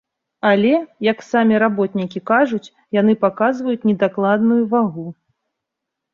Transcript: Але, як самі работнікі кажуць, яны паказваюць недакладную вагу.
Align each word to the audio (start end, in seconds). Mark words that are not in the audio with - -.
Але, 0.51 0.69
як 1.07 1.19
самі 1.25 1.59
работнікі 1.63 2.19
кажуць, 2.31 2.73
яны 2.99 3.13
паказваюць 3.25 3.87
недакладную 3.93 4.59
вагу. 4.75 5.07